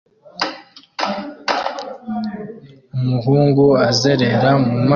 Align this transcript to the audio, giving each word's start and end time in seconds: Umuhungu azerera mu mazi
Umuhungu 2.97 3.65
azerera 3.89 4.49
mu 4.63 4.69
mazi 4.75 4.89